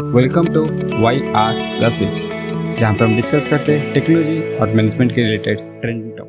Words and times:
Welcome 0.00 0.46
to 0.54 0.60
Y 1.02 1.20
R 1.36 1.54
recipes 1.82 2.28
जहाँ 2.78 2.94
पर 2.94 3.04
हम 3.04 3.14
डिस्कस 3.16 3.46
करते 3.46 3.78
हैं 3.78 3.92
टेक्नोलॉजी 3.94 4.56
और 4.56 4.68
मैनेजमेंट 4.68 5.14
के 5.14 5.22
related 5.22 5.58
trending 5.80 6.12
top 6.18 6.28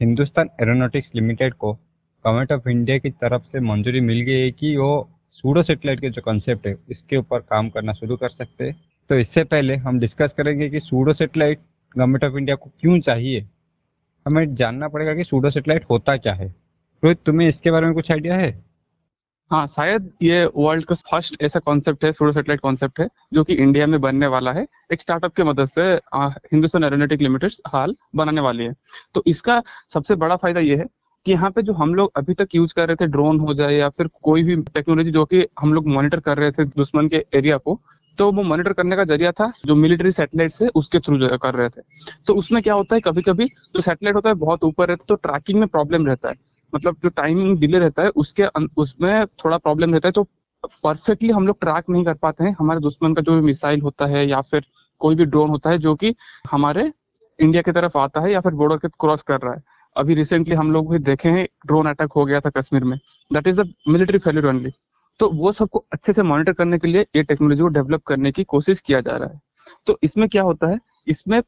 Hindustan 0.00 0.48
Aeronautics 0.62 1.14
Limited 1.14 1.54
को 1.54 1.72
गवर्नमेंट 1.72 2.52
ऑफ़ 2.52 2.68
इंडिया 2.68 2.98
की 2.98 3.10
तरफ़ 3.10 3.42
से 3.42 3.60
मंजूरी 3.60 4.00
मिल 4.00 4.20
गई 4.20 4.40
है 4.40 4.50
कि 4.50 4.76
वो 4.76 5.08
सूडो 5.32 5.62
सेटेलाइट 5.62 6.00
के 6.00 6.10
जो 6.10 6.22
कॉन्सेप्ट 6.22 6.66
है, 6.66 6.76
इसके 6.90 7.16
ऊपर 7.16 7.38
काम 7.40 7.68
करना 7.68 7.92
शुरू 7.92 8.16
कर 8.16 8.28
सकते 8.28 8.64
हैं। 8.64 8.76
तो 9.10 9.18
इससे 9.18 9.44
पहले 9.44 9.76
हम 9.76 10.00
डिस्कस 10.00 10.34
करेंगे 10.38 10.70
कि 10.70 10.80
pseudo 10.80 11.12
satellite 11.12 11.58
government 11.96 12.24
of 12.24 12.36
India 12.38 12.56
को 12.56 12.70
क्यों 12.80 12.98
चाहिए? 13.00 13.46
हमें 14.26 14.54
जानना 14.54 14.88
पड़ेगा 14.88 15.14
कि 15.14 15.24
सूडो 15.24 15.50
सेटेलाइट 15.50 15.84
होता 15.90 16.16
क्या 16.16 16.34
है। 16.34 16.54
रोहित, 17.02 17.18
तुम्हें 17.26 17.48
इसके 17.48 17.70
बारे 17.70 17.86
में 17.86 17.94
कुछ 17.94 18.12
आइडिया 18.12 18.36
है? 18.36 18.71
हाँ 19.50 19.66
शायद 19.66 20.08
ये 20.22 20.44
वर्ल्ड 20.56 20.84
का 20.84 20.94
फ़र्स्ट 21.10 21.36
ऐसा 21.42 21.60
कॉन्सेप्ट 21.60 22.04
है 22.04 22.10
सूडो 22.12 22.32
सेटेलाइट 22.32 22.60
कॉन्सेप्ट 22.60 23.00
है, 23.00 23.08
जो 23.34 23.42
कि 23.44 23.54
इंडिया 23.54 23.86
में 23.86 24.00
बनने 24.00 24.26
वाला 24.26 24.52
है। 24.52 24.66
एक 24.92 25.00
स्टार्टअप 25.00 25.34
की 25.36 25.42
मदद 25.42 25.66
से 25.66 25.82
हिंदुस्तान 26.14 26.84
एरोनोटिक 26.84 27.20
लिमिटेड 27.20 27.52
हाल 27.68 27.94
बनाने 28.16 28.40
वाली 28.40 28.64
है। 28.64 28.74
तो 29.14 29.22
इसका 29.26 29.62
सबसे 29.94 30.14
बड़ा 30.14 30.36
फ़ायदा 30.36 30.60
ये 30.60 30.76
है 30.76 30.86
कि 31.26 31.32
यहाँ 31.32 31.50
पे 31.50 31.62
जो 31.62 31.72
हम 31.72 31.94
लोग 31.94 32.12
अभी 32.16 32.34
तक 32.34 32.54
यूज़ 32.54 32.74
कर 32.74 32.86
रहे 32.88 32.96
थे 32.96 33.06
ड्रोन 33.08 33.40
हो 33.40 33.54
जाए 33.54 33.74
या 33.74 33.88
फिर 33.88 34.08
कोई 34.22 34.42
भी 34.42 34.56
टेक्नोलॉजी 34.64 35.10
जो 35.10 35.24
कि 35.24 35.46
हम 35.60 35.74
लोग 35.74 35.88
मॉनिटर 35.88 36.20
कर 36.20 36.38
रहे 36.38 36.50
थे 36.50 36.64
दुश्मन 36.66 37.08
के 37.08 37.24
एरिया 37.34 37.56
को 37.58 37.78
तो 38.18 38.30
वो 38.32 38.42
मॉनिटर 38.42 38.72
करने 38.72 38.96
का 38.96 39.04
ज़रिया 39.04 39.32
था 39.32 39.50
जो 39.66 39.74
मिलिट्री 39.74 40.10
सैटेलाइट 40.12 40.50
से 40.52 40.68
उसके 40.76 40.98
थ्रू 41.00 41.36
कर 41.36 41.54
रहे 41.54 41.68
थे। 41.68 41.82
तो 42.26 42.34
उसमें 42.34 42.62
क्या 42.62 42.74
होता 42.74 42.94
है 42.94 43.00
कभी 43.00 43.22
कभी 43.22 43.46
जो 43.46 43.80
सैटेलाइट 43.80 44.16
होता 44.16 44.28
है 44.28 44.34
बहुत 44.36 44.64
ऊपर 44.64 44.88
रहता 44.88 45.02
है 45.02 45.06
तो 45.08 45.14
ट्रैकिंग 45.22 45.60
में 45.60 45.68
प्रॉब्लम 45.68 46.06
रहता 46.06 46.28
है। 46.28 46.34
मतलब 46.72 46.96
जो 47.02 47.08
टाइमिंग 47.10 47.58
डिले 47.58 47.78
रहता 47.78 48.02
है, 48.02 48.08
उसके 48.10 48.46
उसमें 48.76 49.26
थोड़ा 49.44 49.58
प्रॉब्लम 49.58 49.92
रहता 49.94 50.08
है 50.08 50.12
तो 50.12 50.26
परफेक्टली 50.84 51.30
हम 51.30 51.46
लोग 51.46 51.60
ट्रैक 51.60 51.84
नहीं 51.90 52.04
कर 52.04 52.14
पाते 52.16 52.44
हैं। 52.44 52.54
हमारे 52.58 52.80
दुश्मन 52.80 53.14
का 53.14 53.22
जो 53.22 53.34
भी 53.34 53.40
मिसाइल 53.42 53.80
होता 53.82 54.06
है 54.06 54.26
या 54.28 54.40
फिर 54.42 54.64
कोई 55.00 55.14
भी 55.14 55.24
ड्रोन 55.26 55.50
होता 55.50 55.70
है, 55.70 55.78
जो 55.78 55.94
कि 55.94 56.14
हमारे 56.50 56.90
इंडिया 57.38 57.62
की 57.62 57.72
तरफ़ 57.72 57.98
आता 57.98 58.20
है 58.20 58.32
या 58.32 58.40
फिर 58.40 58.52
बॉर्डर 58.54 58.76
के 58.76 58.88
क्रॉस 59.00 59.22
कर 59.22 59.40
रहा 59.40 59.54
है। 59.54 59.62
अभी 59.96 60.14
रिसेंटली 60.14 60.54
हम 60.54 60.72
लोग 60.72 60.90
भी 60.90 60.98
देखे 61.00 61.28
हैं 61.28 61.46
ड्रोन 61.66 61.88
अटैक 61.88 62.12
हो 62.12 62.24
गया 62.24 62.40
था 62.40 62.50
कश्मीर 62.50 62.84
में। 62.84 62.96
That 63.30 63.46
is 63.46 63.60
the 63.60 63.72
military 63.88 64.18
failure 64.18 64.46
only 64.48 64.70
तो 65.20 65.28
वो 65.30 65.52
सबको 65.52 65.84
अच्छे 65.92 66.12
से 66.12 66.22
मॉनिटर 66.22 66.52
करने 66.52 66.78
के 66.78 66.88
लिए 66.88 67.06
ये 67.16 67.22
टेक्नोलॉजी 67.22 67.62
को 67.62 67.68
डेवलप 67.70 68.02
करने 68.06 68.32
की 68.32 68.44
कोशिश 68.44 68.80
किया 68.80 69.00
जा 69.00 69.16
रहा 69.16 69.28
है। 69.28 69.40
तो 69.86 69.98
इसमें 70.02 70.28
क्या 70.28 70.42
होता 70.42 70.66
है? 70.66 70.78
इसमें 71.06 71.40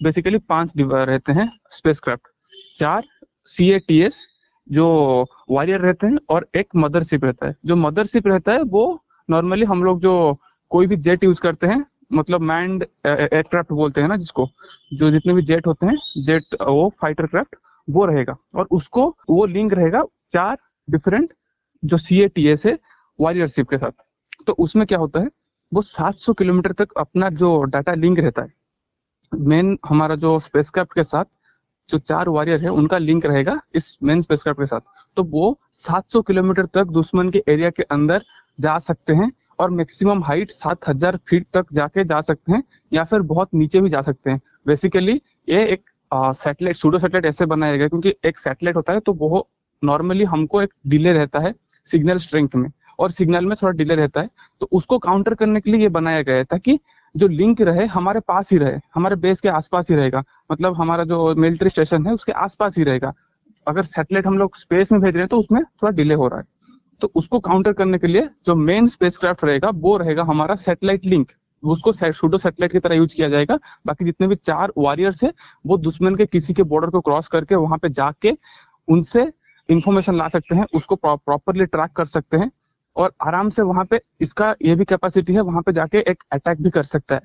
बेसिकली 0.00 0.38
पाँच 0.38 0.72
रहते 0.78 1.32
हैं 1.32 1.50
स्पेसक्राफ्ट 1.70 2.28
चार 2.76 3.04
सी 3.46 3.70
ए 3.70 3.78
टी 3.78 4.00
एस 4.02 4.26
जो 4.70 4.86
वॉरियर 5.50 5.80
रहते 5.80 6.06
हैं 6.06 6.18
और 6.28 6.46
एक 6.54 6.68
मदरशिप 6.76 7.24
रहता 7.24 7.46
है। 7.46 7.56
जो 7.66 7.76
मदरशिप 7.76 8.26
रहता 8.26 8.52
है, 8.52 8.62
वो 8.62 9.02
नॉर्मली 9.28 9.64
हम 9.64 9.84
लोग 9.84 10.00
जो 10.00 10.36
कोई 10.70 10.86
भी 10.86 10.96
जेट 10.96 11.24
यूज़ 11.24 11.42
करते 11.42 11.66
हैं 11.66 11.84
मतलब 12.12 12.40
मैंड 12.40 12.84
एयरक्राफ्ट 13.06 13.72
बोलते 13.72 14.00
हैं 14.00 14.08
ना 14.08 14.16
जिसको, 14.16 14.48
जो 14.94 15.10
जितने 15.10 15.32
भी 15.34 15.42
जेट 15.42 15.66
होते 15.66 15.86
हैं 15.86 16.22
जेट 16.24 16.54
वो 16.62 16.92
फाइटर 17.00 17.26
क्राफ्ट 17.26 17.56
वो 17.88 18.04
रहेगा। 18.06 18.36
और 18.54 18.68
उसको, 18.70 19.16
वो 19.30 19.44
लिंक 19.46 19.72
रहेगा 19.72 20.04
चार 20.32 20.56
डिफरेंट 20.90 21.32
जो 21.84 21.98
सी 21.98 22.20
ए 22.22 22.28
टी 22.28 22.46
एस 22.48 22.66
है 22.66 22.78
वॉरियरशिप 23.20 23.68
के 23.68 23.78
साथ। 23.78 23.90
तो 24.46 24.52
उसमें 24.52 24.86
क्या 24.86 24.98
होता 24.98 25.20
है, 25.20 25.28
वो 25.72 25.82
700 25.82 26.32
किलोमीटर 26.32 26.72
तक 26.72 26.92
अपना 26.92 27.28
जो 27.30 27.62
डाटा 27.62 27.94
लिंक 27.94 28.18
रहता 28.18 28.42
है 28.42 28.52
मेन 29.32 29.78
हमारा 29.88 30.14
जो 30.16 30.38
स्पेसक्राफ्ट 30.38 30.94
के 30.94 31.02
साथ 31.04 31.24
जो 31.90 31.98
चार 32.00 32.28
वॉरियर 32.28 32.62
है, 32.62 32.68
उनका 32.70 32.98
लिंक 32.98 33.26
रहेगा 33.26 33.60
इस 33.74 33.98
मेन 34.02 34.20
स्पेसक्राफ्ट 34.20 34.60
के 34.60 34.66
साथ। 34.66 34.80
तो 35.16 35.22
वो 35.24 35.58
700 35.74 36.22
किलोमीटर 36.22 36.66
तक 36.66 36.90
दुश्मन 36.90 37.30
के 37.30 37.42
एरिया 37.48 37.70
के 37.70 37.82
अंदर 37.82 38.24
जा 38.58 38.78
सकते 38.80 39.14
हैं 39.14 39.30
और 39.58 39.70
मैक्सिमम 39.70 40.22
हाइट 40.24 40.50
7000 40.50 41.16
फीट 41.28 41.46
तक 41.54 41.72
जाके 41.72 42.04
जा 42.04 42.20
सकते 42.22 42.52
हैं 42.52 42.62
या 42.92 43.04
फिर 43.04 43.20
बहुत 43.22 43.54
नीचे 43.54 43.80
भी 43.80 43.88
जा 43.88 44.00
सकते 44.02 44.30
हैं। 44.30 44.40
बेसिकली 44.66 45.20
ये 45.48 45.64
एक 45.66 45.82
सैटेलाइट 46.12 46.76
सूडो 46.76 46.98
सैटेलाइट 46.98 47.26
ऐसे 47.26 47.46
बनाया 47.46 47.76
गया 47.76 47.88
क्योंकि 47.88 48.14
एक 48.24 48.38
सैटेलाइट 48.38 48.76
होता 48.76 48.92
है 48.92 49.00
तो 49.00 49.12
वो 49.14 49.48
नॉर्मली 49.82 50.24
हमको 50.24 50.62
एक 50.62 50.74
डिले 50.86 51.12
रहता 51.12 51.38
है 51.38 51.54
सिग्नल 51.86 52.16
स्ट्रेंथ 52.18 52.56
में। 52.56 52.70
और 53.00 53.10
सिग्नल 53.10 53.46
में 53.46 53.54
थोड़ा 53.62 53.72
डिले 53.72 53.94
रहता 53.96 54.20
है 54.20 54.28
तो 54.60 54.68
उसको 54.72 54.98
काउंटर 54.98 55.34
करने 55.34 55.60
के 55.60 55.70
लिए 55.70 55.80
ये 55.80 55.88
बनाया 55.90 56.22
गया 56.22 56.44
था 56.44 56.58
कि 56.58 56.78
जो 57.14 57.28
लिंक 57.28 57.60
रहे, 57.60 57.86
हमारे 57.86 58.20
पास 58.20 58.52
ही 58.52 58.58
रहे, 58.58 58.78
हमारे 58.94 59.16
बेस 59.16 59.40
के 59.40 59.48
आसपास 59.50 59.86
ही 59.90 59.96
रहेगा। 59.96 60.22
मतलब 60.52 60.74
हमारा 60.74 61.04
जो 61.04 61.34
मिलिट्री 61.34 61.70
स्टेशन 61.70 62.06
है, 62.06 62.12
उसके 62.14 62.32
आसपास 62.34 62.78
ही 62.78 62.84
रहेगा। 62.84 63.12
अगर 63.66 63.82
सैटेलाइट 63.84 64.26
हम 64.26 64.38
लोग 64.38 64.56
स्पेस 64.56 64.92
में 64.92 65.00
भेज 65.00 65.14
रहे 65.14 65.22
हैं 65.22 65.28
तो 65.28 65.38
उसमें 65.38 65.62
थोड़ा 65.62 65.92
डिले 65.92 66.14
हो 66.14 66.28
रहा 66.28 66.38
है। 66.38 66.46
तो 67.00 67.10
उसको 67.14 67.38
काउंटर 67.40 67.72
करने 67.72 67.98
के 67.98 68.06
लिए 68.06 68.28
जो 68.46 68.54
मेन 68.56 68.86
स्पेसक्राफ्ट 68.88 69.44
रहेगा, 69.44 69.70
वो 69.70 69.96
रहेगा 69.96 70.22
हमारा 70.24 70.54
सैटेलाइट 70.56 71.04
लिंक। 71.04 71.30
उसको 71.62 71.92
सूडो 71.92 72.38
सैटेलाइट 72.38 72.72
की 72.72 72.78
तरह 72.78 72.94
यूज़ 72.94 73.14
किया 73.16 73.28
जाएगा। 73.28 73.58
बाकी 73.86 74.04
जितने 74.04 74.26
भी 74.28 74.34
चार 74.34 74.72
वॉरियर्स 74.78 75.22
है, 75.24 75.32
वो 75.66 75.76
दुश्मन 75.78 76.14
के 76.16 76.26
किसी 76.26 76.54
के 76.54 76.62
बॉर्डर 76.64 76.90
को 76.90 77.00
क्रॉस 77.00 77.28
करके 77.28 77.54
वहाँ 77.54 77.78
पे 77.78 77.88
जाके 77.90 78.36
उनसे 78.88 79.30
इंफॉर्मेशन 79.68 80.16
ला 80.16 80.28
सकते 80.28 80.54
हैं, 80.54 80.64
उसको 80.74 80.96
प्रॉपरली 80.96 81.66
ट्रैक 81.66 81.90
कर 81.90 82.04
सकते 82.06 82.36
हैं। 82.36 82.50
और 82.96 83.12
आराम 83.26 83.48
से 83.48 83.62
वहाँ 83.62 83.84
पे 83.84 84.00
इसका 84.20 84.54
ये 84.62 84.74
भी 84.74 84.84
कैपेसिटी 84.84 85.34
है 85.34 85.40
वहाँ 85.40 85.62
पे 85.62 85.72
जाके 85.72 85.98
एक 85.98 86.22
अटैक 86.32 86.62
भी 86.62 86.70
कर 86.70 86.82
सकता 86.82 87.14
है। 87.14 87.20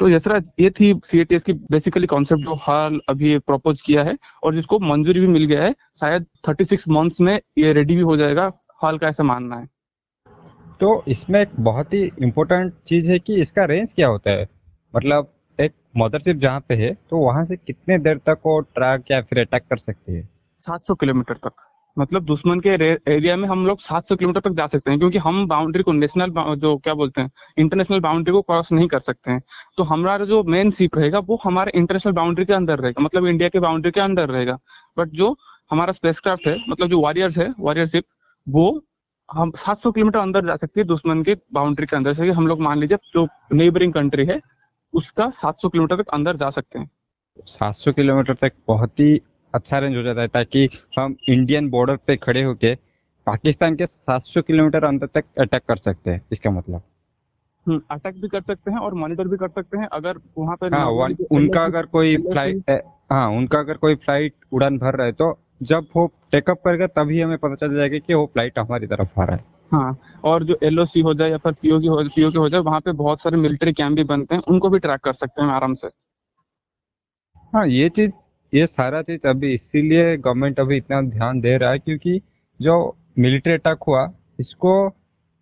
तो 0.00 0.08
यशरा 0.08 0.40
ये 0.60 0.70
थी 0.70 0.92
सीएटीएस 1.04 1.42
की 1.42 1.52
बेसिकली 1.52 2.06
कॉन्सेप्ट 2.06 2.42
जो 2.42 2.54
हाल 2.54 3.00
अभी 3.08 3.38
प्रपोज 3.38 3.82
किया 3.82 4.02
है 4.02 4.16
और 4.42 4.54
जिसको 4.54 4.78
मंजूरी 4.78 5.20
भी 5.20 5.26
मिल 5.26 5.44
गया 5.44 5.62
है। 5.62 5.74
शायद 5.94 6.26
36 6.44 6.88
मंथ्स 6.88 7.20
में 7.20 7.40
ये 7.58 7.72
रेडी 7.72 7.96
भी 7.96 8.02
हो 8.02 8.16
जाएगा 8.16 8.52
हाल 8.82 8.98
का 8.98 9.08
ऐसा 9.08 9.22
मानना 9.22 9.56
है। 9.56 9.66
तो 10.80 11.02
इसमें 11.08 11.40
एक 11.40 11.48
बहुत 11.60 11.92
ही 11.92 12.02
इम्पोर्टेंट 12.22 12.72
चीज़ 12.88 13.10
है 13.12 13.18
कि 13.18 13.40
इसका 13.40 13.64
रेंज 13.64 13.92
क्या 13.92 14.08
होता 14.08 14.30
है? 14.30 14.48
मतलब 14.96 15.32
एक 15.58 15.72
मदरशिप 15.96 16.36
जहाँ 16.36 16.60
पे 16.60 16.74
है 16.74 16.92
तो 17.10 17.18
वहाँ 17.18 17.44
से 17.44 17.56
कितने 17.56 17.98
देर 17.98 18.18
तक 18.18 18.38
वो 18.46 18.60
ट्रैक 18.60 19.10
या 19.10 19.20
फिर 19.22 19.38
अटैक 19.38 19.62
कर 19.62 19.78
सकती 19.78 20.14
है? 20.14 20.28
700 20.58 20.94
किलोमीटर 20.94 21.34
तक। 21.34 21.67
मतलब 21.98 22.24
दुश्मन 22.24 22.60
के 22.60 22.70
एरिया 23.12 23.36
में 23.36 23.48
हम 23.48 23.66
लोग 23.66 23.78
700 23.80 24.16
किलोमीटर 24.16 24.40
तक 24.40 24.56
जा 24.56 24.66
सकते 24.66 24.90
हैं, 24.90 24.98
क्योंकि 24.98 25.18
हम 25.18 25.46
बाउंड्री 25.48 25.82
को 25.82 25.92
नेशनल 25.92 26.32
जो 26.56 26.76
क्या 26.78 26.94
बोलते 26.94 27.20
हैं 27.20 27.30
इंटरनेशनल 27.58 28.00
बाउंड्री 28.00 28.32
को 28.32 28.42
क्रॉस 28.42 28.72
नहीं 28.72 28.88
कर 28.88 29.00
सकते 29.00 29.30
हैं। 29.30 29.42
तो 29.78 29.82
हमारा 29.84 30.24
जो 30.24 30.42
मेन 30.46 30.70
शिप 30.70 30.96
रहेगा, 30.96 31.18
वो 31.20 31.38
हमारे 31.44 31.72
इंटरनेशनल 31.74 32.12
बाउंड्री 32.14 32.44
के 32.44 32.52
अंदर 32.54 32.78
रहेगा 32.78 33.02
मतलब 33.04 33.26
इंडिया 33.26 33.48
के 33.48 33.60
बाउंड्री 33.60 33.90
के 33.90 34.00
अंदर 34.00 34.28
रहेगा। 34.28 34.58
बट 34.98 35.08
जो 35.12 35.34
हमारा 35.70 35.92
स्पेसक्राफ्ट 35.92 36.46
है 36.46 36.56
मतलब 36.68 36.88
जो 36.88 37.00
वॉरियर्स 37.00 37.38
है 37.38 37.52
वॉरियर 37.60 37.86
शिप 37.86 38.04
वो 38.46 38.68
हम 39.28 39.50
700 39.56 39.90
किलोमीटर 39.92 40.18
अंदर 40.18 40.46
जा 40.46 40.54
सकती 40.56 40.80
है 40.80 40.86
दुश्मन 40.86 41.22
के 41.22 41.34
बाउंड्री 41.54 41.86
के 41.86 41.96
अंदर 41.96 42.12
से। 42.12 42.30
हम 42.30 42.46
लोग 42.46 42.60
मान 42.60 42.78
लीजिए, 42.78 42.98
जो 43.14 43.26
नेबरिंग 43.52 43.92
कंट्री 43.92 44.24
है, 44.26 44.40
उसका 44.94 45.28
700 45.32 45.68
किलोमीटर 45.68 46.02
तक 46.02 46.08
अंदर 46.10 46.36
जा 46.36 46.48
सकते 46.50 46.78
हैं। 46.78 46.90
700 47.48 47.92
किलोमीटर 47.92 48.34
तक 48.34 48.52
बहुत 48.68 49.00
ही 49.00 49.20
अच्छा 49.54 49.78
रेंज 49.78 49.96
हो 49.96 50.02
जाता 50.02 50.20
है 50.20 50.28
ताकि 50.28 50.68
हम 50.98 51.16
इंडियन 51.28 51.70
बॉर्डर 51.70 51.96
पे 51.96 52.16
खड़े 52.16 52.42
होके 52.42 52.74
पाकिस्तान 53.26 53.76
के 53.76 53.86
700 53.86 54.42
किलोमीटर 54.42 54.84
अंदर 54.84 55.06
तक 55.06 55.24
अटैक 55.40 55.62
कर 55.68 55.76
सकते 55.76 56.10
हैं। 56.10 56.22
इसका 56.32 56.50
मतलब? 56.50 56.82
अटैक 57.68 58.06
हम्म, 58.06 58.20
भी 58.20 58.28
कर 58.28 58.40
सकते 58.40 58.70
हैं 58.70 58.78
और 58.78 58.94
मॉनिटर 58.94 59.28
भी 59.28 59.36
कर 59.36 59.48
सकते 59.48 59.78
हैं। 59.78 59.86
अगर 59.86 60.18
वहाँ 60.38 60.56
पर 60.56 60.74
हाँ 60.74 60.90
उनका 61.30 61.64
अगर 61.64 61.86
कोई 61.86 62.16
फ़्लाइट 62.16 62.70
हाँ 63.12 63.28
उनका 63.30 63.58
अगर 63.58 63.76
कोई 63.76 63.94
फ़्लाइट 63.94 64.34
उड़ान 64.52 64.78
भर 64.78 64.94
रहा 64.94 65.06
है 65.06 65.12
तो 65.12 65.38
जब 65.62 65.86
वो 65.96 66.12
टेकअप 66.32 66.60
करेगा 66.64 66.86
तभी 66.86 67.20
हमें 67.20 67.38
पता 67.38 67.54
चल 67.54 67.74
जाएगा 67.74 67.98
कि 67.98 68.14
वो 68.14 68.26
फ़्लाइट 68.26 68.58
हमारी 68.58 68.86
तरफ़ 68.86 69.20
आ 69.20 69.24
रहा 69.24 69.36
है। 69.36 69.44
हाँ 69.72 69.98
और 70.24 70.44
जो 70.44 70.58
एलओसी 70.62 71.00
हो 71.00 71.14
जाए 71.14 71.30
या 71.30 71.38
फिर 71.38 71.52
पीओ 71.52 71.80
की 71.80 71.86
हो 71.86 72.04
पीओ 72.16 72.30
के 72.30 72.38
हो 72.38 72.48
जाए 72.48 72.60
वहाँ 72.60 72.80
पे 72.80 72.92
बहुत 72.92 73.20
सारे 73.20 73.36
मिलिट्री 73.36 73.72
कैंप 73.72 73.96
भी 73.96 74.04
बनते 74.04 74.34
हैं। 74.34 74.42
उनको 74.48 74.68
भी 74.70 74.78
ट्रैक 74.78 75.00
कर 75.00 75.12
सकते 75.12 75.42
हैं 75.42 75.48
आराम 75.48 75.74
से। 75.74 75.88
हाँ 77.54 77.66
ये 77.66 77.88
चीज़ 77.88 78.10
ये 78.52 78.66
सारा 78.66 79.02
चीज़ 79.02 79.26
अभी 79.28 79.52
इसीलिए 79.54 80.16
गवर्नमेंट 80.16 80.60
अभी 80.60 80.76
इतना 80.76 81.00
ध्यान 81.02 81.40
दे 81.40 81.56
रहा 81.56 81.70
है 81.70 81.78
क्योंकि 81.78 82.20
जो 82.60 82.96
मिलिट्री 83.18 83.52
अटैक 83.52 83.82
हुआ, 83.88 84.10
इसको 84.40 84.72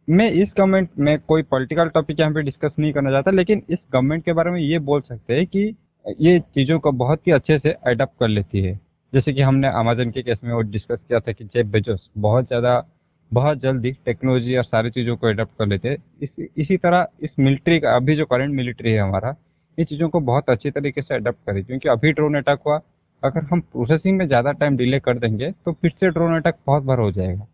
मैं 0.08 0.30
इस 0.32 0.54
गवर्नमेंट 0.58 0.88
में 0.98 1.18
कोई 1.20 1.42
पॉलिटिकल 1.44 1.88
टॉपिक 1.88 2.20
यहाँ 2.20 2.32
पे 2.32 2.42
डिस्कस 2.42 2.76
नहीं 2.78 2.92
करना 2.92 3.10
चाहता, 3.10 3.30
लेकिन 3.30 3.62
इस 3.70 3.86
गवर्नमेंट 3.92 4.24
के 4.24 4.32
बारे 4.32 4.50
में 4.50 4.60
ये 4.60 4.78
बोल 4.80 5.00
सकते 5.00 5.36
हैं 5.36 5.46
कि 5.46 5.74
ये 6.20 6.38
चीज़ों 6.54 6.78
को 6.80 6.92
बहुत 6.94 7.26
ही 7.26 7.32
अच्छे 7.32 7.58
से 7.58 7.72
अडप्ट 7.86 8.18
कर 8.20 8.28
लेती 8.28 8.60
है। 8.60 8.78
जैसे 9.12 9.32
कि 9.32 9.42
हमने 9.42 9.68
अमेजन 9.70 10.10
के 10.10 10.22
केस 10.22 10.40
में 10.44 10.52
वो 10.52 10.60
डिस्कस 10.62 11.04
किया 11.08 11.20
था 11.20 11.32
कि 11.32 11.44
जेब 11.44 11.70
बेजोस 11.70 12.08
बहुत 12.18 12.46
ज़्यादा, 12.46 12.84
बहुत 13.30 13.58
जल्दी 13.58 13.92
टेक्नोलॉजी 14.04 14.56
और 14.56 14.64
सारी 14.64 14.90
चीज़ों 14.90 15.16
को 15.16 15.26
अडप्ट 15.26 15.58
कर 15.58 15.66
लेते 15.66 15.88
हैं। 15.88 15.96
इस, 16.22 16.36
इसी 16.56 16.76
तरह 16.76 17.06
इस 17.20 17.38
मिलिट्री 17.38 17.78
का, 17.80 17.96
अभी 17.96 18.16
जो 18.16 18.24
करंट 18.26 18.54
मिलिट्री 18.54 18.92
है 18.92 19.00
हमारा, 19.00 19.34
ये 19.78 19.84
चीज़ों 19.84 20.08
को 20.08 20.20
बहुत 20.22 20.50
अच्छी 20.50 20.70
तरीके 20.70 21.02
से 21.02 21.14
अडप्ट 21.14 21.38
करे, 21.46 21.62
क्योंकि 21.62 21.88
अभी 21.88 22.12
ड्रोन 22.12 22.36
अटैक 22.36 22.58
हुआ 22.66 22.80
अगर 23.26 23.44
हम 23.50 23.60
प्रोसेसिंग 23.62 24.18
में 24.18 24.26
ज़्यादा 24.28 24.52
टाइम 24.52 24.76
डिले 24.76 25.00
कर 25.00 25.18
देंगे 25.18 25.50
तो 25.64 25.72
फिर 25.72 25.92
से 26.00 26.10
ड्रोन 26.10 26.34
अटैक 26.36 26.54
बहुत 26.66 26.82
बार 26.82 26.98
हो 26.98 27.10
जाएगा। 27.12 27.46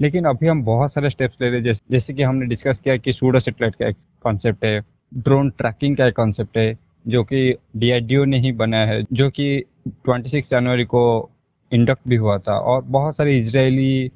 लेकिन 0.00 0.24
अभी 0.24 0.46
हम 0.46 0.62
बहुत 0.64 0.92
सारे 0.92 1.10
स्टेप्स 1.10 1.36
ले 1.40 1.48
रहे 1.48 1.56
हैं 1.56 1.64
जैसे, 1.64 1.82
जैसे 1.90 2.14
कि 2.14 2.22
हमने 2.22 2.46
डिस्कस 2.46 2.80
किया 2.80 2.96
कि 2.96 3.12
सूडो 3.12 3.38
सेटेलाइट 3.38 3.74
का 3.74 3.88
एक 3.88 3.96
कॉन्सेप्ट 4.24 4.64
है 4.64 4.80
ड्रोन 5.14 5.50
ट्रैकिंग 5.50 5.96
का 5.96 6.06
एक 6.06 6.16
कॉन्सेप्ट 6.16 6.56
है 6.58 6.78
जो 7.06 7.22
कि 7.24 7.52
डी 7.76 8.24
ने 8.26 8.38
ही 8.40 8.52
बनाया 8.52 8.86
है 8.86 9.02
जो 9.12 9.28
कि 9.30 9.64
26 10.08 10.50
जनवरी 10.50 10.84
को 10.84 11.02
इंडक्ट 11.72 12.08
भी 12.08 12.16
हुआ 12.16 12.38
था 12.38 12.58
और 12.60 12.82
बहुत 12.82 13.16
सारे 13.16 13.38
इसराइली 13.38 14.10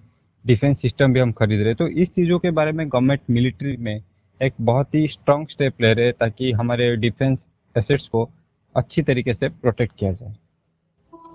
डिफेंस 0.44 0.81
सिस्टम 0.81 1.12
भी 1.12 1.20
हम 1.20 1.32
खरीद 1.32 1.61
रहे 1.61 1.75
तो 1.75 1.88
इस 1.88 2.14
चीज़ों 2.14 2.38
के 2.38 2.50
बारे 2.50 2.72
में 2.72 2.87
गवर्नमेंट 2.88 3.20
मिलिट्री 3.31 3.76
में 3.76 4.00
एक 4.40 4.55
बहुत 4.61 4.94
ही 4.94 5.06
स्ट्रॉन्ग 5.08 5.49
स्टेप 5.49 5.81
ले 5.81 5.93
रहे 5.93 6.12
ताकि 6.12 6.52
हमारे 6.52 6.94
डिफेंस 6.96 7.49
एसेट्स 7.76 8.08
को 8.08 8.28
अच्छी 8.75 9.02
तरीके 9.02 9.34
से 9.34 9.49
प्रोटेक्ट 9.49 9.93
किया 9.99 10.12
जाए। 10.12 10.34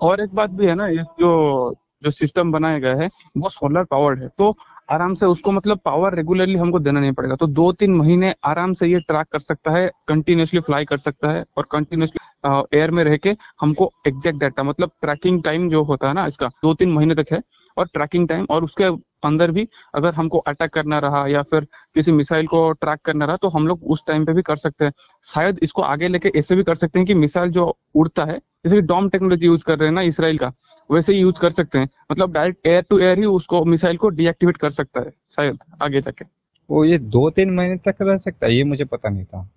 और 0.01 0.21
एक 0.21 0.35
बात 0.35 0.49
भी 0.49 0.65
है 0.65 0.75
ना, 0.75 0.87
इस 0.87 1.05
जो 1.19 1.75
जो 2.03 2.09
सिस्टम 2.09 2.51
बनाया 2.51 2.79
गया 2.79 2.95
है, 2.95 3.09
वो 3.37 3.49
सोलर 3.49 3.83
पावर्ड 3.83 4.21
है। 4.21 4.27
तो 4.37 4.55
आराम 4.91 5.13
से 5.13 5.25
उसको 5.25 5.51
मतलब 5.51 5.79
पावर 5.85 6.15
रेगुलरली 6.15 6.55
हमको 6.55 6.79
देना 6.79 6.99
नहीं 6.99 7.11
पड़ेगा। 7.11 7.35
तो 7.35 7.47
दो 7.47 7.71
तीन 7.71 7.95
महीने 7.95 8.33
आराम 8.43 8.73
से 8.73 8.87
ये 8.87 8.99
ट्रैक 8.99 9.27
कर 9.31 9.39
सकता 9.39 9.71
है 9.71 9.91
कंटिन्यूसली 10.07 10.59
फ्लाई 10.59 10.85
कर 10.85 10.97
सकता 10.97 11.31
है 11.31 11.43
और 11.57 11.65
कंटिन्यूसली 11.71 12.18
एयर 12.43 12.91
में 12.91 13.03
रह 13.03 13.17
के 13.17 13.35
हमको 13.61 13.91
एग्जैक्ट 14.07 14.39
डाटा 14.39 14.63
मतलब 14.63 14.91
ट्रैकिंग 15.01 15.41
टाइम 15.43 15.69
जो 15.69 15.83
होता 15.83 16.07
है 16.07 16.13
ना 16.13 16.25
इसका 16.25 16.47
दो 16.63 16.73
तीन 16.73 16.91
महीने 16.91 17.15
तक 17.15 17.31
है, 17.31 17.41
और 17.77 17.87
ट्रैकिंग 17.87 18.27
टाइम 18.29 18.45
और 18.49 18.63
उसके 18.63 18.83
अंदर 19.23 19.51
भी 19.51 19.67
अगर 19.95 20.13
हमको 20.13 20.37
अटैक 20.39 20.71
करना 20.73 20.99
रहा 20.99 21.25
या 21.27 21.41
फिर 21.43 21.67
किसी 21.95 22.11
मिसाइल 22.11 22.47
को 22.47 22.71
ट्रैक 22.73 22.99
करना 23.05 23.25
रहा 23.25 23.37
तो 23.37 23.49
हम 23.49 23.67
लोग 23.67 23.83
उस 23.85 24.05
टाइम 24.07 24.25
पे 24.25 24.33
भी 24.33 24.41
कर 24.41 24.55
सकते 24.57 24.85
हैं। 24.85 24.91
शायद 25.23 25.59
इसको 25.63 25.81
आगे 25.83 26.07
लेके 26.07 26.31
ऐसे 26.39 26.55
भी 26.55 26.63
कर 26.63 26.75
सकते 26.75 26.99
हैं 26.99 27.05
कि 27.07 27.13
मिसाइल 27.15 27.51
जो 27.51 27.75
उड़ता 27.95 28.25
है, 28.25 28.37
जैसे 28.65 28.81
डॉम 28.83 29.09
टेक्नोलॉजी 29.09 29.45
यूज़ 29.45 29.65
कर 29.65 29.77
रहे 29.79 29.87
हैं 29.87 29.95
ना 29.95 30.01
इसराइल 30.03 30.37
का, 30.37 30.51
वैसे 30.89 31.13
ही 31.13 31.19
यूज़ 31.19 31.39
कर 31.41 31.49
सकते 31.51 31.79
हैं। 31.79 31.89
मतलब 32.11 32.33
डायरेक्ट 32.33 32.67
एयर 32.67 32.85
टू 32.89 32.99
एयर 32.99 33.19
ही 33.19 33.25
उसको 33.27 33.63
मिसाइल 33.65 33.97
को 33.97 34.09
डीएक्टिवेट 34.11 34.57
कर 34.57 34.69
सकता 34.71 35.01
है, 35.01 35.11
शायद 35.31 35.59
आगे 35.81 36.01
जाके। 36.01 36.25
वो 36.69 36.83
ये 36.85 36.97
दो 36.97 37.29
तीन 37.29 37.53
महीने 37.55 37.77
तक 37.81 38.01
रह 38.01 38.17
सकता 38.19 38.45
है, 38.45 38.55
ये 38.55 38.63
मुझे 38.63 38.85
पता 38.85 39.09
नहीं 39.09 39.25
था। 39.25 39.49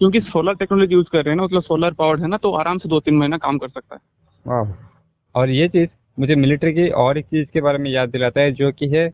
क्योंकि 0.00 0.20
सोलर 0.20 0.54
टेक्नोलॉजी 0.56 0.94
यूज़ 0.94 1.10
कर 1.10 1.18
रहे 1.18 1.30
हैं 1.30 1.36
ना 1.36 1.44
मतलब 1.44 1.62
सोलर 1.62 1.92
पावर्ड 1.94 2.20
है 2.20 2.28
ना 2.28 2.36
तो 2.36 2.52
आराम 2.54 2.78
से 2.78 2.88
दो 2.88 3.00
तीन 3.00 3.16
महीना 3.16 3.38
काम 3.38 3.58
कर 3.58 3.68
सकता 3.68 3.94
है। 3.94 4.76
और 5.34 5.50
ये 5.50 5.68
चीज़ 5.68 5.96
मुझे 6.18 6.34
मिलिट्री 6.36 6.72
की 6.74 6.88
और 6.98 7.18
एक 7.18 7.26
चीज़ 7.26 7.50
के 7.52 7.60
बारे 7.60 7.78
में 7.78 7.90
याद 7.90 8.10
दिलाता 8.10 8.40
है, 8.40 8.52
जो 8.52 8.70
कि 8.72 8.88
है 8.88 9.06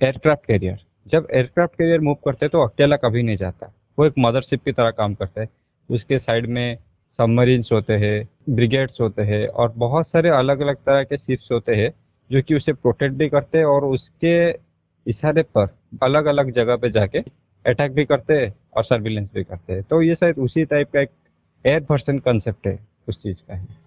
एयरक्राफ्ट 0.00 0.46
कैरियर 0.46 0.78
जब 1.06 1.26
एयरक्राफ्ट 1.32 1.74
कैरियर 1.74 2.00
मूव 2.00 2.14
करते 2.24 2.46
हैं 2.46 2.50
तो 2.50 2.62
अकेला 2.62 2.96
कभी 2.98 3.22
नहीं 3.22 3.36
जाता। 3.36 3.72
वो 3.98 4.06
एक 4.06 4.14
मदरशिप 4.18 4.64
की 4.64 4.72
तरह 4.72 4.90
काम 4.92 5.14
करता 5.14 5.40
है। 5.40 5.48
उसके 5.90 6.18
साइड 6.18 6.46
में 6.48 6.78
सबमरीन्स 7.18 7.72
होते 7.72 7.92
हैं 7.94 8.28
ब्रिगेड्स 8.50 9.00
होते 9.00 9.22
हैं, 9.22 9.46
और 9.46 9.72
बहुत 9.76 10.08
सारे 10.08 10.28
अलग 10.30 10.60
अलग 10.60 10.76
तरह 10.76 11.02
के 11.04 11.18
शिप्स 11.18 11.48
होते 11.52 11.74
हैं, 11.74 11.92
जो 12.30 12.42
कि 12.42 12.54
उसे 12.54 12.72
प्रोटेक्ट 12.74 13.14
भी 13.14 13.28
करते 13.28 13.58
हैं 13.58 13.64
और 13.66 13.84
उसके 13.86 14.34
इशारे 15.06 15.42
पर 15.56 15.68
अलग 16.02 16.26
अलग 16.26 16.50
जगह 16.52 16.76
पे 16.76 16.90
जाके 16.90 17.20
अटैक 17.64 17.92
भी 17.92 18.04
करते 18.04 18.34
हैं 18.34 18.54
और 18.76 18.84
सर्विलेंस 18.84 19.30
भी 19.34 19.44
करते। 19.44 19.72
हैं 19.72 19.82
तो 19.82 20.02
ये 20.02 20.14
शायद 20.14 20.38
उसी 20.38 20.64
टाइप 20.64 20.90
का 20.92 21.00
एक 21.00 21.10
एयर 21.64 21.80
पर्सन 21.80 22.18
कंसेप्ट 22.18 22.66
है 22.66 22.78
उस 23.08 23.22
चीज़ 23.22 23.42
का 23.48 23.54
है। 23.54 23.80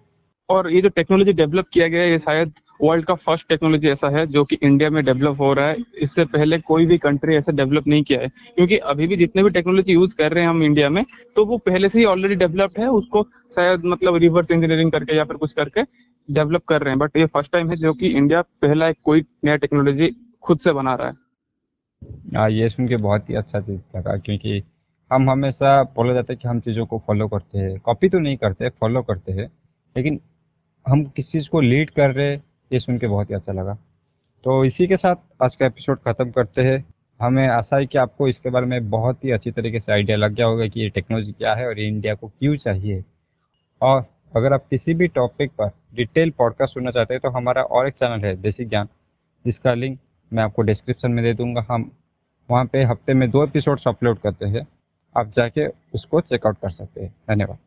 और 0.48 0.70
ये 0.72 0.80
जो 0.82 0.88
टेक्नोलॉजी 0.88 1.32
डेवलप 1.32 1.66
किया 1.72 1.86
गया 1.88 2.02
है 2.02 2.10
ये 2.10 2.18
शायद 2.18 2.52
वर्ल्ड 2.82 3.04
का 3.04 3.14
फ़र्स्ट 3.14 3.48
टेक्नोलॉजी 3.48 3.88
ऐसा 3.88 4.08
है 4.08 4.26
जो 4.26 4.44
कि 4.44 4.56
इंडिया 4.62 4.90
में 4.90 5.04
डेवलप 5.04 5.40
हो 5.40 5.52
रहा 5.52 5.68
है। 5.68 5.76
इससे 5.98 6.24
पहले 6.24 6.58
कोई 6.58 6.86
भी 6.86 6.98
कंट्री 6.98 7.34
ऐसा 7.36 7.52
डेवलप 7.52 7.86
नहीं 7.86 8.02
किया 8.02 8.20
है। 8.20 8.28
क्योंकि 8.28 8.76
अभी 8.92 9.06
भी 9.06 9.16
जितने 9.16 9.42
भी 9.42 9.50
टेक्नोलॉजी 9.50 9.92
यूज़ 9.92 10.14
कर 10.16 10.32
रहे 10.32 10.42
हैं 10.42 10.50
हम 10.50 10.62
इंडिया 10.62 10.90
में 10.90 11.04
तो 11.36 11.44
वो 11.44 11.58
पहले 11.58 11.88
से 11.88 11.98
ही 11.98 12.04
ऑलरेडी 12.04 12.34
डेवलप्ड 12.34 12.80
है। 12.80 12.88
उसको 12.90 13.22
शायद 13.54 13.84
मतलब 13.84 14.16
रिवर्स 14.16 14.50
इंजीनियरिंग 14.50 14.92
करके 14.92 15.16
या 15.16 15.24
फिर 15.24 15.36
कुछ 15.36 15.52
करके 15.52 15.82
डेवलप 16.28 16.64
कर 16.64 16.82
रहे 16.82 16.90
हैं। 16.90 16.98
बट 16.98 17.16
ये 17.16 17.26
फ़र्स्ट 17.26 17.52
टाइम 17.52 17.70
है 17.70 17.76
जो 17.76 17.92
कि 17.92 18.06
इंडिया 18.08 18.42
पहला 18.42 18.92
कोई 18.92 19.24
नया 19.44 19.56
टेक्नोलॉजी 19.56 20.14
खुद 20.42 20.58
से 20.58 20.72
बना 20.72 20.94
रहा 20.94 21.06
हाँ, 21.06 21.16
ये 22.50 22.68
सुन 22.68 22.88
के 22.88 22.96
बहुत 22.98 23.30
ही 23.30 23.34
अच्छा 23.34 23.60
चीज़ 23.60 23.96
लगा, 23.96 24.16
क्योंकि 24.16 24.62
हम 25.10 25.30
हमेशा 25.30 25.82
बोला 25.96 26.14
जाता 26.14 26.32
है 26.32 26.36
कि 26.36 26.48
हम 26.48 26.60
चीज़ों 26.60 26.86
को 26.86 26.98
फॉलो 27.06 27.28
करते 27.28 27.58
हैं। 27.58 27.78
कॉपी 27.80 28.08
तो 28.08 28.18
नहीं 28.18 28.36
करते 28.36 28.68
फॉलो 28.70 29.02
करते 29.02 29.32
हैं, 29.32 29.46
लेकिन 29.96 30.20
हम 30.86 31.04
किस 31.06 31.30
चीज़ 31.32 31.48
को 31.50 31.60
लीड 31.60 31.90
कर 31.90 32.10
रहे 32.10 32.30
हैं, 32.30 32.42
ये 32.70 32.78
सुन 32.78 32.98
के 32.98 33.06
बहुत 33.06 33.30
ही 33.30 33.34
अच्छा 33.34 33.52
लगा। 33.52 33.74
तो 34.44 34.64
इसी 34.64 34.86
के 34.86 34.96
साथ 34.96 35.42
आज 35.42 35.56
का 35.56 35.66
एपिसोड 35.66 35.98
ख़त्म 35.98 36.30
करते 36.30 36.62
हैं। 36.62 36.84
हमें 37.20 37.46
आशा 37.48 37.76
है 37.76 37.86
कि 37.86 37.98
आपको 37.98 38.28
इसके 38.28 38.50
बारे 38.50 38.66
में 38.66 38.90
बहुत 38.90 39.24
ही 39.24 39.30
अच्छी 39.30 39.50
तरीके 39.50 39.80
से 39.80 39.92
आइडिया 39.92 40.16
लग 40.16 40.32
गया 40.32 40.46
होगा 40.46 40.66
कि 40.66 40.80
ये 40.80 40.88
टेक्नोलॉजी 40.88 41.32
क्या 41.32 41.54
है 41.54 41.66
और 41.66 41.78
ये 41.78 41.86
इंडिया 41.88 42.14
को 42.14 42.28
क्यों 42.28 42.56
चाहिए। 42.56 43.04
और 43.82 44.04
अगर 44.36 44.52
आप 44.52 44.66
किसी 44.70 44.94
भी 44.94 45.06
टॉपिक 45.08 45.50
पर 45.50 45.70
डिटेल 45.94 46.30
पॉडकास्ट 46.30 46.74
सुनना 46.74 46.90
चाहते 46.90 47.14
हैं 47.14 47.20
तो 47.20 47.30
हमारा 47.30 47.62
और 47.62 47.88
एक 47.88 47.94
चैनल 47.94 48.24
है 48.24 48.34
बेसिक 48.42 48.68
ज्ञान 48.68 48.88
जिसका 49.44 49.74
लिंक 49.74 49.98
मैं 50.32 50.42
आपको 50.42 50.62
डिस्क्रिप्शन 50.62 51.10
में 51.10 51.24
दे 51.24 51.34
दूँगा। 51.34 51.66
हम 51.70 51.90
वहाँ 52.50 52.64
पे 52.64 52.84
हफ़्ते 52.84 53.14
में 53.14 53.30
दो 53.30 53.44
एपिसोड्स 53.44 53.88
अपलोड 53.88 54.18
करते 54.18 54.46
हैं। 54.46 54.66
आप 55.16 55.30
जाके 55.30 55.66
उसको 55.66 56.20
चेकआउट 56.20 56.56
कर 56.58 56.70
सकते 56.70 57.00
हैं। 57.00 57.14
धन्यवाद। 57.28 57.58